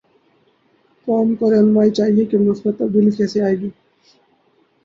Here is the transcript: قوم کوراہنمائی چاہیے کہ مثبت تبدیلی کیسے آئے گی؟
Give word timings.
قوم 1.07 1.27
کوراہنمائی 1.35 1.91
چاہیے 1.91 2.25
کہ 2.25 2.37
مثبت 2.39 2.73
تبدیلی 2.79 3.11
کیسے 3.17 3.41
آئے 3.41 3.55
گی؟ 3.55 3.69